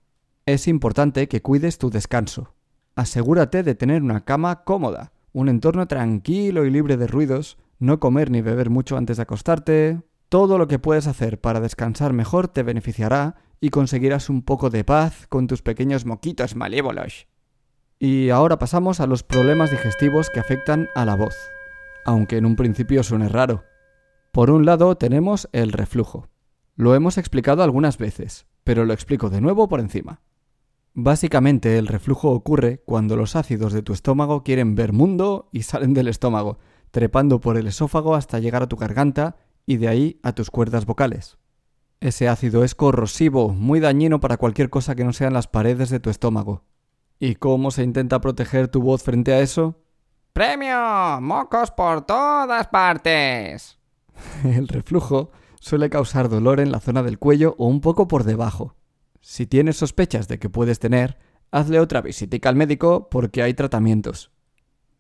Es 0.46 0.68
importante 0.68 1.30
que 1.30 1.42
cuides 1.42 1.78
tu 1.78 1.90
descanso. 1.90 2.54
Asegúrate 2.98 3.64
de 3.64 3.76
tener 3.76 4.04
una 4.04 4.26
cama 4.26 4.66
cómoda, 4.66 5.14
un 5.32 5.48
entorno 5.48 5.88
tranquilo 5.88 6.66
y 6.66 6.70
libre 6.70 6.98
de 6.98 7.08
ruidos, 7.08 7.58
no 7.80 8.02
comer 8.02 8.30
ni 8.30 8.42
beber 8.42 8.70
mucho 8.70 8.98
antes 8.98 9.16
de 9.16 9.24
acostarte. 9.24 10.02
Todo 10.28 10.58
lo 10.58 10.68
que 10.68 10.80
puedes 10.80 11.08
hacer 11.08 11.40
para 11.40 11.62
descansar 11.62 12.12
mejor 12.12 12.50
te 12.50 12.62
beneficiará 12.62 13.36
y 13.62 13.70
conseguirás 13.70 14.30
un 14.30 14.42
poco 14.42 14.70
de 14.70 14.84
paz 14.84 15.28
con 15.30 15.48
tus 15.48 15.62
pequeños 15.62 16.06
moquitos 16.06 16.58
malévolos. 16.58 17.28
Y 18.00 18.32
ahora 18.32 18.60
pasamos 18.60 19.00
a 19.00 19.08
los 19.08 19.24
problemas 19.24 19.72
digestivos 19.72 20.30
que 20.30 20.42
afectan 20.42 20.90
a 20.94 21.06
la 21.06 21.16
voz 21.16 21.53
aunque 22.06 22.38
en 22.38 22.46
un 22.46 22.56
principio 22.56 23.04
suene 23.04 23.30
raro. 23.30 23.64
Por 24.32 24.50
un 24.50 24.66
lado 24.66 24.96
tenemos 24.98 25.50
el 25.52 25.72
reflujo. 25.72 26.30
Lo 26.76 26.96
hemos 26.96 27.18
explicado 27.18 27.64
algunas 27.64 27.98
veces, 27.98 28.48
pero 28.64 28.86
lo 28.86 28.94
explico 28.94 29.30
de 29.30 29.42
nuevo 29.42 29.68
por 29.68 29.80
encima. 29.80 30.22
Básicamente 30.96 31.78
el 31.78 31.88
reflujo 31.88 32.32
ocurre 32.32 32.84
cuando 32.86 33.16
los 33.16 33.36
ácidos 33.36 33.74
de 33.74 33.82
tu 33.82 33.94
estómago 33.94 34.44
quieren 34.44 34.76
ver 34.76 34.94
mundo 34.94 35.50
y 35.52 35.64
salen 35.64 35.94
del 35.94 36.08
estómago, 36.08 36.60
trepando 36.92 37.40
por 37.40 37.58
el 37.58 37.68
esófago 37.68 38.16
hasta 38.16 38.40
llegar 38.40 38.64
a 38.64 38.68
tu 38.68 38.76
garganta 38.76 39.38
y 39.66 39.78
de 39.78 39.88
ahí 39.88 40.20
a 40.22 40.34
tus 40.34 40.52
cuerdas 40.52 40.86
vocales. 40.86 41.38
Ese 42.00 42.28
ácido 42.28 42.64
es 42.64 42.76
corrosivo, 42.76 43.50
muy 43.50 43.80
dañino 43.80 44.20
para 44.20 44.38
cualquier 44.38 44.70
cosa 44.70 44.94
que 44.94 45.04
no 45.04 45.14
sean 45.14 45.34
las 45.34 45.48
paredes 45.48 45.90
de 45.90 46.00
tu 46.00 46.10
estómago. 46.10 46.64
¿Y 47.20 47.36
cómo 47.36 47.72
se 47.72 47.84
intenta 47.84 48.20
proteger 48.20 48.68
tu 48.68 48.82
voz 48.82 49.04
frente 49.04 49.34
a 49.34 49.40
eso? 49.40 49.83
¡Premio! 50.34 51.22
¡Mocos 51.22 51.70
por 51.70 52.08
todas 52.08 52.68
partes! 52.70 53.78
El 54.44 54.68
reflujo 54.68 55.30
suele 55.60 55.92
causar 55.92 56.28
dolor 56.28 56.60
en 56.60 56.72
la 56.72 56.80
zona 56.80 57.04
del 57.04 57.20
cuello 57.20 57.54
o 57.60 57.68
un 57.68 57.82
poco 57.82 58.08
por 58.08 58.24
debajo. 58.24 58.76
Si 59.22 59.46
tienes 59.46 59.78
sospechas 59.78 60.28
de 60.28 60.40
que 60.40 60.50
puedes 60.50 60.80
tener, 60.80 61.20
hazle 61.52 61.80
otra 61.80 62.02
visita 62.02 62.50
al 62.50 62.56
médico 62.56 63.10
porque 63.12 63.44
hay 63.44 63.54
tratamientos. 63.54 64.32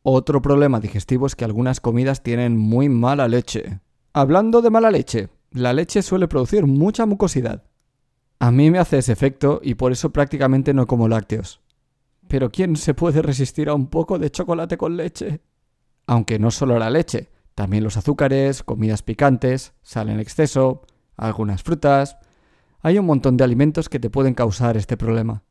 Otro 0.03 0.39
problema 0.39 0.79
digestivo 0.79 1.25
es 1.25 1.35
que 1.35 1.45
algunas 1.45 1.79
comidas 1.79 2.21
tienen 2.21 2.55
muy 2.55 2.87
mala 2.87 3.27
leche. 3.27 3.79
Hablando 4.13 4.61
de 4.61 4.69
mala 4.69 4.91
leche, 4.91 5.29
La 5.49 5.73
leche 5.73 6.03
suele 6.03 6.27
producir 6.27 6.67
mucha 6.67 7.07
mucosidad. 7.07 7.63
A 8.37 8.51
mí 8.51 8.69
me 8.69 8.77
hace 8.77 8.99
ese 8.99 9.13
efecto 9.13 9.61
y 9.63 9.73
por 9.73 9.91
eso 9.91 10.11
prácticamente 10.11 10.75
no 10.75 10.85
como 10.85 11.07
lácteos. 11.07 11.62
Pero 12.33 12.49
¿quién 12.49 12.77
se 12.77 12.95
puede 12.95 13.21
resistir 13.21 13.69
a 13.69 13.75
un 13.75 13.85
poco 13.91 14.17
de 14.17 14.31
chocolate 14.31 14.75
con 14.75 14.97
leche? 14.97 15.41
Aunque 16.07 16.39
no 16.39 16.49
solo 16.49 16.79
la 16.79 16.89
leche, 16.89 17.29
también 17.53 17.83
los 17.83 17.95
azúcares, 17.95 18.63
comidas 18.63 19.03
picantes, 19.03 19.73
sal 19.83 20.09
en 20.09 20.19
exceso, 20.19 20.81
algunas 21.15 21.61
frutas. 21.61 22.17
Hay 22.81 22.97
un 22.97 23.05
montón 23.05 23.37
de 23.37 23.43
alimentos 23.43 23.87
que 23.87 23.99
te 23.99 24.09
pueden 24.09 24.33
causar 24.33 24.77
este 24.77 24.97
problema. 24.97 25.43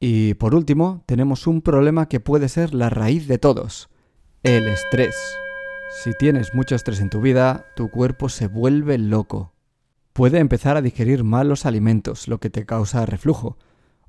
Y 0.00 0.32
por 0.32 0.54
último, 0.54 1.04
tenemos 1.04 1.46
un 1.46 1.60
problema 1.60 2.08
que 2.08 2.18
puede 2.18 2.48
ser 2.48 2.72
la 2.72 2.88
raíz 2.88 3.28
de 3.28 3.36
todos, 3.36 3.90
el 4.42 4.68
estrés. 4.68 5.16
Si 6.02 6.12
tienes 6.18 6.54
mucho 6.54 6.76
estrés 6.76 7.00
en 7.00 7.10
tu 7.10 7.20
vida, 7.20 7.66
tu 7.76 7.90
cuerpo 7.90 8.30
se 8.30 8.48
vuelve 8.48 8.96
loco. 8.96 9.52
Puede 10.14 10.38
empezar 10.38 10.78
a 10.78 10.82
digerir 10.82 11.24
mal 11.24 11.50
los 11.50 11.66
alimentos, 11.66 12.26
lo 12.26 12.40
que 12.40 12.48
te 12.48 12.64
causa 12.64 13.04
reflujo, 13.04 13.58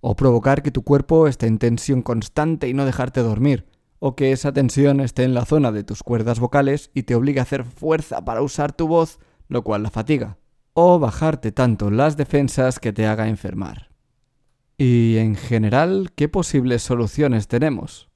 o 0.01 0.15
provocar 0.15 0.61
que 0.63 0.71
tu 0.71 0.83
cuerpo 0.83 1.27
esté 1.27 1.47
en 1.47 1.57
tensión 1.57 2.01
constante 2.01 2.67
y 2.67 2.73
no 2.73 2.85
dejarte 2.85 3.21
dormir, 3.21 3.65
o 3.99 4.15
que 4.15 4.31
esa 4.31 4.53
tensión 4.53 4.99
esté 4.99 5.23
en 5.23 5.33
la 5.33 5.45
zona 5.45 5.71
de 5.71 5.83
tus 5.83 6.03
cuerdas 6.03 6.39
vocales 6.39 6.91
y 6.93 7.03
te 7.03 7.15
obligue 7.15 7.39
a 7.39 7.43
hacer 7.43 7.63
fuerza 7.63 8.23
para 8.23 8.41
usar 8.41 8.71
tu 8.73 8.87
voz, 8.87 9.19
lo 9.47 9.63
cual 9.63 9.83
la 9.83 9.89
fatiga, 9.89 10.37
o 10.73 10.99
bajarte 10.99 11.51
tanto 11.51 11.89
las 11.89 12.17
defensas 12.17 12.79
que 12.79 12.93
te 12.93 13.07
haga 13.07 13.27
enfermar. 13.27 13.89
Y 14.77 15.17
en 15.17 15.35
general, 15.35 16.11
¿qué 16.15 16.29
posibles 16.29 16.83
soluciones 16.83 17.47
tenemos? 17.47 18.09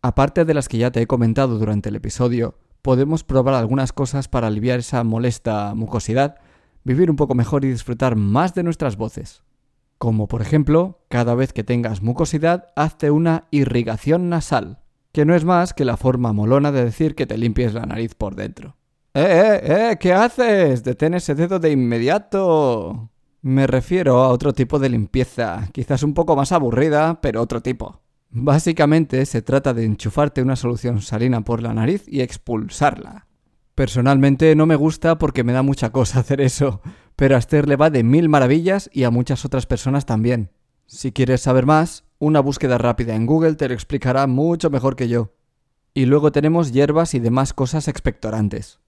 Aparte 0.00 0.44
de 0.44 0.54
las 0.54 0.68
que 0.68 0.78
ya 0.78 0.90
te 0.90 1.02
he 1.02 1.06
comentado 1.06 1.58
durante 1.58 1.90
el 1.90 1.96
episodio, 1.96 2.56
podemos 2.80 3.22
probar 3.22 3.54
algunas 3.54 3.92
cosas 3.92 4.26
para 4.26 4.46
aliviar 4.46 4.80
esa 4.80 5.04
molesta 5.04 5.74
mucosidad, 5.74 6.36
vivir 6.82 7.10
un 7.10 7.16
poco 7.16 7.34
mejor 7.34 7.64
y 7.64 7.70
disfrutar 7.70 8.16
más 8.16 8.54
de 8.54 8.62
nuestras 8.62 8.96
voces. 8.96 9.42
Como 10.02 10.26
por 10.26 10.42
ejemplo, 10.42 10.98
cada 11.08 11.36
vez 11.36 11.52
que 11.52 11.62
tengas 11.62 12.02
mucosidad, 12.02 12.72
hazte 12.74 13.12
una 13.12 13.46
irrigación 13.52 14.28
nasal, 14.28 14.80
que 15.12 15.24
no 15.24 15.36
es 15.36 15.44
más 15.44 15.74
que 15.74 15.84
la 15.84 15.96
forma 15.96 16.32
molona 16.32 16.72
de 16.72 16.84
decir 16.84 17.14
que 17.14 17.24
te 17.24 17.38
limpies 17.38 17.72
la 17.72 17.86
nariz 17.86 18.16
por 18.16 18.34
dentro. 18.34 18.74
¡Eh, 19.14 19.22
eh, 19.22 19.60
eh! 19.62 19.96
¿Qué 20.00 20.12
haces? 20.12 20.82
Detén 20.82 21.14
ese 21.14 21.36
dedo 21.36 21.60
de 21.60 21.70
inmediato. 21.70 23.10
Me 23.42 23.68
refiero 23.68 24.24
a 24.24 24.30
otro 24.30 24.52
tipo 24.52 24.80
de 24.80 24.88
limpieza, 24.88 25.68
quizás 25.70 26.02
un 26.02 26.14
poco 26.14 26.34
más 26.34 26.50
aburrida, 26.50 27.20
pero 27.20 27.40
otro 27.40 27.60
tipo. 27.60 28.00
Básicamente 28.28 29.24
se 29.24 29.40
trata 29.40 29.72
de 29.72 29.84
enchufarte 29.84 30.42
una 30.42 30.56
solución 30.56 31.00
salina 31.00 31.42
por 31.42 31.62
la 31.62 31.74
nariz 31.74 32.02
y 32.08 32.22
expulsarla. 32.22 33.28
Personalmente 33.76 34.56
no 34.56 34.66
me 34.66 34.74
gusta 34.74 35.16
porque 35.16 35.44
me 35.44 35.52
da 35.52 35.62
mucha 35.62 35.90
cosa 35.90 36.18
hacer 36.18 36.40
eso, 36.40 36.82
pero 37.22 37.36
a 37.36 37.38
Esther 37.38 37.68
le 37.68 37.76
va 37.76 37.88
de 37.88 38.02
mil 38.02 38.28
maravillas 38.28 38.90
y 38.92 39.04
a 39.04 39.12
muchas 39.12 39.44
otras 39.44 39.64
personas 39.64 40.06
también. 40.06 40.50
Si 40.86 41.12
quieres 41.12 41.40
saber 41.40 41.66
más, 41.66 42.02
una 42.18 42.40
búsqueda 42.40 42.78
rápida 42.78 43.14
en 43.14 43.26
Google 43.26 43.54
te 43.54 43.68
lo 43.68 43.74
explicará 43.74 44.26
mucho 44.26 44.70
mejor 44.70 44.96
que 44.96 45.06
yo. 45.06 45.32
Y 45.94 46.06
luego 46.06 46.32
tenemos 46.32 46.72
hierbas 46.72 47.14
y 47.14 47.20
demás 47.20 47.52
cosas 47.52 47.86
expectorantes. 47.86 48.80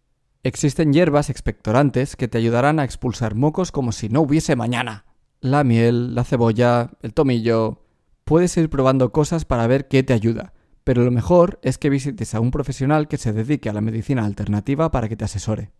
Existen 0.42 0.92
hierbas 0.92 1.30
expectorantes 1.30 2.16
que 2.16 2.26
te 2.26 2.38
ayudarán 2.38 2.80
a 2.80 2.84
expulsar 2.84 3.36
mocos 3.36 3.70
como 3.70 3.92
si 3.92 4.08
no 4.08 4.22
hubiese 4.22 4.56
mañana. 4.56 5.04
La 5.40 5.62
miel, 5.62 6.16
la 6.16 6.24
cebolla, 6.24 6.90
el 7.02 7.14
tomillo, 7.14 7.84
Puedes 8.24 8.56
ir 8.56 8.68
probando 8.68 9.12
cosas 9.12 9.44
para 9.44 9.68
ver 9.68 9.86
qué 9.86 10.02
te 10.02 10.12
ayuda, 10.12 10.54
pero 10.82 11.04
lo 11.04 11.12
mejor 11.12 11.60
es 11.62 11.78
que 11.78 11.88
visites 11.88 12.34
a 12.34 12.40
un 12.40 12.50
profesional 12.50 13.06
que 13.06 13.16
se 13.16 13.32
dedique 13.32 13.70
a 13.70 13.72
la 13.72 13.80
medicina 13.80 14.24
alternativa 14.24 14.90
para 14.90 15.08
que 15.08 15.14
te 15.14 15.24
asesore. 15.24 15.70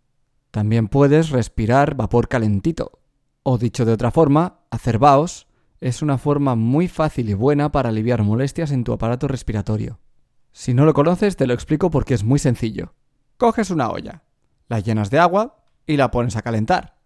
También 0.55 0.87
puedes 0.87 1.31
respirar 1.31 1.95
vapor 1.95 2.29
calentito. 2.29 3.01
O 3.43 3.57
dicho 3.57 3.83
de 3.83 3.91
otra 3.91 4.09
forma, 4.09 4.61
hacer 4.71 4.99
vaos 4.99 5.47
es 5.81 6.01
una 6.01 6.17
forma 6.17 6.55
muy 6.55 6.87
fácil 6.87 7.29
y 7.29 7.33
buena 7.33 7.73
para 7.73 7.89
aliviar 7.89 8.23
molestias 8.23 8.71
en 8.71 8.85
tu 8.85 8.93
aparato 8.93 9.27
respiratorio. 9.27 9.99
Si 10.53 10.73
no 10.73 10.85
lo 10.85 10.93
conoces, 10.93 11.35
te 11.35 11.45
lo 11.45 11.53
explico 11.53 11.91
porque 11.91 12.13
es 12.13 12.23
muy 12.23 12.39
sencillo. 12.39 12.93
Coges 13.35 13.69
una 13.69 13.89
olla, 13.89 14.23
la 14.69 14.79
llenas 14.79 15.09
de 15.09 15.19
agua 15.19 15.65
y 15.85 15.97
la 15.97 16.09
pones 16.09 16.37
a 16.37 16.41
calentar. 16.41 16.99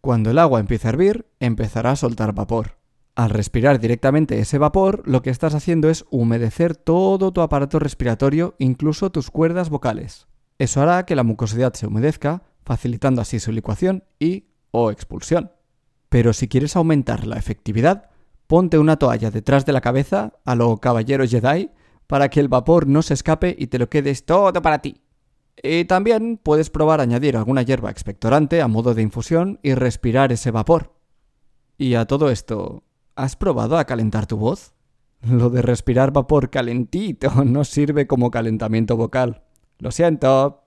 Cuando 0.00 0.30
el 0.30 0.38
agua 0.38 0.60
empiece 0.60 0.88
a 0.88 0.92
hervir, 0.92 1.26
empezará 1.40 1.90
a 1.90 1.96
soltar 1.96 2.32
vapor. 2.32 2.78
Al 3.16 3.28
respirar 3.28 3.80
directamente 3.80 4.38
ese 4.38 4.56
vapor, 4.56 5.02
lo 5.04 5.20
que 5.20 5.28
estás 5.28 5.54
haciendo 5.54 5.90
es 5.90 6.06
humedecer 6.10 6.74
todo 6.74 7.34
tu 7.34 7.42
aparato 7.42 7.78
respiratorio, 7.78 8.54
incluso 8.56 9.10
tus 9.10 9.30
cuerdas 9.30 9.68
vocales. 9.68 10.26
Eso 10.58 10.80
hará 10.80 11.04
que 11.04 11.16
la 11.16 11.22
mucosidad 11.22 11.74
se 11.74 11.86
humedezca, 11.86 12.44
facilitando 12.64 13.20
así 13.20 13.40
su 13.40 13.52
licuación 13.52 14.04
y 14.18 14.46
o 14.70 14.90
expulsión. 14.90 15.52
Pero 16.08 16.32
si 16.32 16.48
quieres 16.48 16.76
aumentar 16.76 17.26
la 17.26 17.36
efectividad, 17.36 18.10
ponte 18.46 18.78
una 18.78 18.96
toalla 18.96 19.30
detrás 19.30 19.66
de 19.66 19.72
la 19.72 19.80
cabeza 19.80 20.32
a 20.44 20.54
lo 20.54 20.76
caballero 20.78 21.26
Jedi 21.26 21.70
para 22.06 22.28
que 22.28 22.40
el 22.40 22.48
vapor 22.48 22.86
no 22.86 23.02
se 23.02 23.14
escape 23.14 23.54
y 23.58 23.68
te 23.68 23.78
lo 23.78 23.88
quedes 23.88 24.24
todo 24.26 24.60
para 24.62 24.80
ti. 24.80 25.00
Y 25.62 25.84
también 25.84 26.38
puedes 26.42 26.70
probar 26.70 27.00
añadir 27.00 27.36
alguna 27.36 27.62
hierba 27.62 27.90
expectorante 27.90 28.60
a 28.60 28.68
modo 28.68 28.94
de 28.94 29.02
infusión 29.02 29.60
y 29.62 29.74
respirar 29.74 30.32
ese 30.32 30.50
vapor. 30.50 30.94
Y 31.78 31.94
a 31.94 32.06
todo 32.06 32.30
esto, 32.30 32.84
¿Has 33.16 33.36
probado 33.36 33.78
a 33.78 33.84
calentar 33.84 34.26
tu 34.26 34.36
voz? 34.36 34.74
Lo 35.22 35.48
de 35.48 35.62
respirar 35.62 36.12
vapor 36.12 36.50
calentito 36.50 37.30
no 37.44 37.64
sirve 37.64 38.06
como 38.06 38.30
calentamiento 38.30 38.96
vocal. 38.96 39.42
Lo 39.78 39.90
siento. 39.90 40.63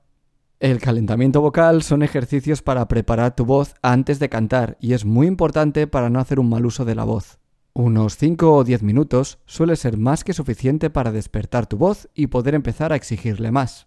El 0.60 0.80
calentamiento 0.80 1.40
vocal 1.40 1.84
son 1.84 2.02
ejercicios 2.02 2.64
para 2.64 2.88
preparar 2.88 3.36
tu 3.36 3.46
voz 3.46 3.76
antes 3.84 4.18
de 4.18 4.28
cantar 4.28 4.76
y 4.82 4.94
es 4.94 5.06
muy 5.06 5.28
importante 5.28 5.86
para 5.86 6.10
no 6.10 6.20
hacer 6.20 6.40
un 6.40 6.50
mal 6.50 6.66
uso 6.66 6.84
de 6.84 6.96
la 6.96 7.04
voz. 7.04 7.38
Unos 7.74 8.18
5 8.18 8.56
o 8.56 8.64
10 8.64 8.82
minutos 8.82 9.38
suele 9.46 9.76
ser 9.76 9.98
más 10.00 10.24
que 10.24 10.34
suficiente 10.34 10.90
para 10.90 11.12
despertar 11.12 11.68
tu 11.68 11.78
voz 11.78 12.10
y 12.16 12.28
poder 12.28 12.56
empezar 12.56 12.92
a 12.92 12.96
exigirle 12.96 13.52
más. 13.52 13.86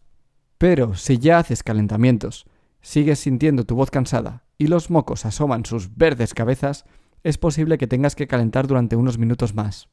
Pero 0.58 0.94
si 0.94 1.18
ya 1.18 1.38
haces 1.38 1.64
calentamientos, 1.64 2.46
sigues 2.80 3.18
sintiendo 3.18 3.64
tu 3.64 3.74
voz 3.74 3.90
cansada 3.90 4.44
y 4.56 4.68
los 4.68 4.90
mocos 4.90 5.26
asoman 5.26 5.64
sus 5.64 5.96
verdes 5.96 6.34
cabezas, 6.34 6.84
es 7.24 7.36
posible 7.36 7.78
que 7.78 7.88
tengas 7.88 8.14
que 8.14 8.28
calentar 8.28 8.68
durante 8.68 8.94
unos 8.94 9.18
minutos 9.18 9.56
más. 9.56 9.88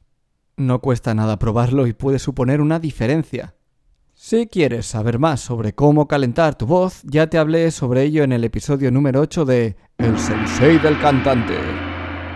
No 0.56 0.80
cuesta 0.80 1.12
nada 1.12 1.40
probarlo 1.40 1.88
y 1.88 1.92
puede 1.92 2.20
suponer 2.20 2.60
una 2.60 2.78
diferencia. 2.78 3.56
Si 4.20 4.48
quieres 4.48 4.84
saber 4.84 5.20
más 5.20 5.38
sobre 5.38 5.76
cómo 5.76 6.08
calentar 6.08 6.58
tu 6.58 6.66
voz, 6.66 7.02
ya 7.04 7.28
te 7.28 7.38
hablé 7.38 7.70
sobre 7.70 8.02
ello 8.02 8.24
en 8.24 8.32
el 8.32 8.42
episodio 8.42 8.90
número 8.90 9.20
8 9.20 9.44
de 9.44 9.76
El 9.96 10.18
Sensei 10.18 10.76
del 10.80 10.98
Cantante. 10.98 11.56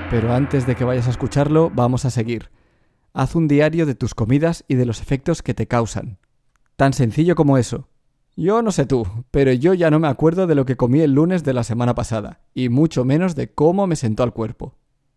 Pero 0.08 0.32
antes 0.32 0.64
de 0.64 0.76
que 0.76 0.84
vayas 0.84 1.08
a 1.08 1.10
escucharlo, 1.10 1.72
vamos 1.74 2.04
a 2.04 2.10
seguir. 2.10 2.50
Haz 3.14 3.34
un 3.34 3.48
diario 3.48 3.84
de 3.84 3.96
tus 3.96 4.14
comidas 4.14 4.64
y 4.68 4.76
de 4.76 4.86
los 4.86 5.00
efectos 5.00 5.42
que 5.42 5.54
te 5.54 5.66
causan. 5.66 6.18
Tan 6.76 6.92
sencillo 6.92 7.34
como 7.34 7.58
eso. 7.58 7.88
Yo 8.36 8.62
no 8.62 8.70
sé 8.70 8.86
tú, 8.86 9.04
pero 9.32 9.52
yo 9.52 9.74
ya 9.74 9.90
no 9.90 9.98
me 9.98 10.06
acuerdo 10.06 10.46
de 10.46 10.54
lo 10.54 10.64
que 10.64 10.76
comí 10.76 11.00
el 11.00 11.14
lunes 11.14 11.42
de 11.42 11.52
la 11.52 11.64
semana 11.64 11.96
pasada, 11.96 12.42
y 12.54 12.68
mucho 12.68 13.04
menos 13.04 13.34
de 13.34 13.52
cómo 13.52 13.88
me 13.88 13.96
sentó 13.96 14.22
al 14.22 14.32
cuerpo. 14.32 14.76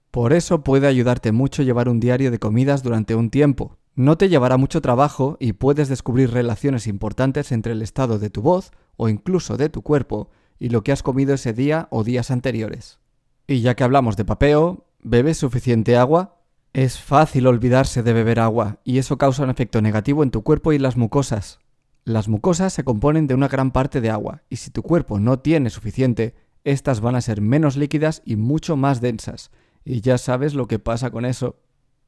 Por 0.10 0.34
eso 0.34 0.64
puede 0.64 0.88
ayudarte 0.88 1.32
mucho 1.32 1.62
llevar 1.62 1.90
un 1.90 2.00
diario 2.00 2.32
de 2.32 2.40
comidas 2.40 2.82
durante 2.82 3.14
un 3.14 3.30
tiempo. 3.30 3.78
No 3.96 4.18
te 4.18 4.28
llevará 4.28 4.58
mucho 4.58 4.82
trabajo 4.82 5.38
y 5.40 5.54
puedes 5.54 5.88
descubrir 5.88 6.32
relaciones 6.32 6.86
importantes 6.86 7.54
entre 7.54 7.72
el 7.72 7.82
estado 7.82 8.20
de 8.20 8.30
tu 8.30 8.42
voz 8.42 8.72
o 8.98 9.08
incluso 9.08 9.56
de 9.56 9.70
tu 9.70 9.84
cuerpo 9.84 10.30
y 10.60 10.68
lo 10.68 10.84
que 10.84 10.92
has 10.92 11.02
comido 11.02 11.34
ese 11.34 11.54
día 11.54 11.88
o 11.92 12.04
días 12.04 12.30
anteriores. 12.30 13.00
Y 13.48 13.62
ya 13.62 13.76
que 13.76 13.86
hablamos 13.86 14.18
de 14.18 14.26
papeo, 14.26 14.86
¿bebes 15.02 15.38
suficiente 15.38 15.96
agua? 15.96 16.42
Es 16.74 17.00
fácil 17.00 17.48
olvidarse 17.48 18.04
de 18.04 18.12
beber 18.12 18.42
agua 18.42 18.80
y 18.84 18.98
eso 18.98 19.18
causa 19.18 19.44
un 19.44 19.50
efecto 19.50 19.82
negativo 19.82 20.24
en 20.24 20.32
tu 20.32 20.44
cuerpo 20.44 20.74
y 20.74 20.78
las 20.78 20.98
mucosas. 20.98 21.60
Las 22.04 22.28
mucosas 22.28 22.74
se 22.74 22.84
componen 22.84 23.28
de 23.28 23.34
una 23.34 23.48
gran 23.48 23.72
parte 23.72 24.02
de 24.02 24.10
agua 24.10 24.44
y 24.50 24.58
si 24.58 24.72
tu 24.72 24.84
cuerpo 24.84 25.20
no 25.20 25.40
tiene 25.40 25.70
suficiente, 25.70 26.36
estas 26.66 27.00
van 27.00 27.16
a 27.16 27.22
ser 27.22 27.40
menos 27.40 27.78
líquidas 27.78 28.24
y 28.26 28.36
mucho 28.36 28.76
más 28.76 29.00
densas, 29.00 29.52
y 29.86 30.02
ya 30.02 30.18
sabes 30.18 30.54
lo 30.54 30.68
que 30.68 30.80
pasa 30.80 31.12
con 31.12 31.24
eso. 31.24 31.56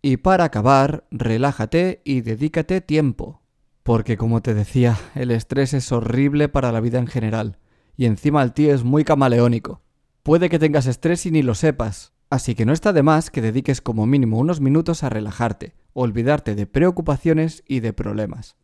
Y 0.10 0.16
para 0.16 0.46
acabar, 0.46 1.06
relájate 1.12 2.02
y 2.06 2.22
dedícate 2.22 2.80
tiempo. 2.80 3.42
Porque 3.84 4.16
como 4.16 4.42
te 4.42 4.54
decía, 4.54 4.98
el 5.16 5.32
estrés 5.32 5.74
es 5.74 5.92
horrible 5.92 6.48
para 6.48 6.72
la 6.72 6.80
vida 6.80 6.98
en 6.98 7.08
general. 7.08 7.58
Y 7.98 8.06
encima 8.06 8.42
el 8.42 8.54
tío 8.54 8.74
es 8.74 8.86
muy 8.86 9.04
camaleónico. 9.04 9.82
Puede 10.24 10.48
que 10.48 10.60
tengas 10.60 10.86
estrés 10.86 11.26
y 11.26 11.32
ni 11.32 11.42
lo 11.42 11.56
sepas. 11.56 12.14
Así 12.30 12.56
que 12.56 12.66
no 12.66 12.72
está 12.72 12.94
de 12.94 13.04
más 13.04 13.30
que 13.30 13.42
dediques 13.42 13.82
como 13.82 14.06
mínimo 14.06 14.38
unos 14.38 14.62
minutos 14.62 15.04
a 15.04 15.10
relajarte, 15.10 15.76
olvidarte 15.92 16.56
de 16.56 16.68
preocupaciones 16.68 17.66
y 17.68 17.82
de 17.82 17.92
problemas. 17.92 18.56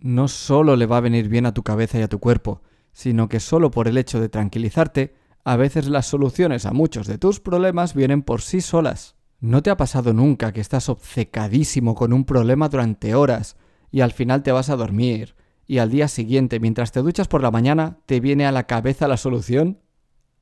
No 0.00 0.28
solo 0.28 0.76
le 0.76 0.84
va 0.84 0.98
a 0.98 1.00
venir 1.00 1.30
bien 1.30 1.46
a 1.46 1.54
tu 1.54 1.62
cabeza 1.62 1.98
y 1.98 2.02
a 2.02 2.08
tu 2.08 2.18
cuerpo, 2.18 2.60
sino 2.92 3.30
que 3.30 3.40
solo 3.40 3.70
por 3.70 3.88
el 3.88 3.96
hecho 3.96 4.20
de 4.20 4.28
tranquilizarte 4.28 5.14
a 5.44 5.56
veces 5.56 5.88
las 5.88 6.04
soluciones 6.04 6.66
a 6.66 6.74
muchos 6.74 7.06
de 7.06 7.16
tus 7.16 7.40
problemas 7.40 7.94
vienen 7.94 8.20
por 8.20 8.42
sí 8.42 8.60
solas. 8.60 9.16
¿No 9.40 9.62
te 9.62 9.70
ha 9.70 9.76
pasado 9.76 10.12
nunca 10.12 10.52
que 10.52 10.60
estás 10.60 10.90
obcecadísimo 10.90 11.94
con 11.94 12.12
un 12.12 12.24
problema 12.24 12.68
durante 12.68 13.14
horas 13.14 13.56
y 13.90 14.02
al 14.02 14.12
final 14.12 14.42
te 14.42 14.52
vas 14.52 14.68
a 14.68 14.76
dormir 14.76 15.34
y 15.66 15.78
al 15.78 15.90
día 15.90 16.08
siguiente 16.08 16.60
mientras 16.60 16.92
te 16.92 17.00
duchas 17.00 17.26
por 17.26 17.42
la 17.42 17.50
mañana 17.50 17.98
te 18.04 18.20
viene 18.20 18.44
a 18.44 18.52
la 18.52 18.66
cabeza 18.66 19.08
la 19.08 19.16
solución? 19.16 19.80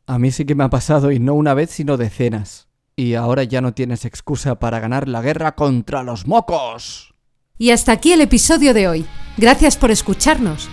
A 0.07 0.19
mí 0.19 0.33
sí 0.33 0.45
que 0.45 0.57
me 0.57 0.64
ha 0.64 0.71
pasado 0.71 1.12
y 1.12 1.21
no 1.21 1.35
una 1.35 1.55
vez 1.55 1.71
sino 1.71 1.97
decenas. 1.97 2.67
Y 2.97 3.14
ahora 3.14 3.45
ya 3.45 3.61
no 3.61 3.73
tienes 3.73 4.05
excusa 4.05 4.59
para 4.59 4.81
ganar 4.81 5.07
la 5.07 5.23
guerra 5.23 5.55
contra 5.55 6.02
los 6.02 6.26
mocos. 6.26 7.14
Y 7.57 7.71
hasta 7.71 7.93
aquí 7.93 8.12
el 8.12 8.21
episodio 8.21 8.75
de 8.75 8.88
hoy. 8.88 9.07
Gracias 9.37 9.76
por 9.76 9.93
escucharnos. 9.93 10.69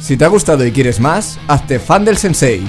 Si 0.00 0.16
te 0.16 0.24
ha 0.24 0.28
gustado 0.28 0.66
y 0.66 0.72
quieres 0.72 0.98
más, 0.98 1.38
hazte 1.46 1.78
fan 1.78 2.04
del 2.04 2.16
sensei. 2.16 2.68